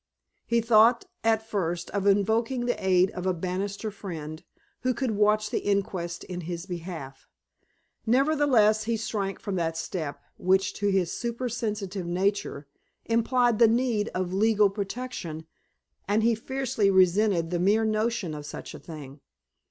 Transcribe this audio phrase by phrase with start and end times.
[0.47, 4.43] He thought, at first, of invoking the aid of a barrister friend,
[4.81, 7.27] who could watch the inquest in his behalf.
[8.07, 12.65] Nevertheless, he shrank from that step, which, to his super sensitive nature,
[13.05, 15.45] implied the need of legal protection,
[16.07, 19.19] and he fiercely resented the mere notion of such a thing.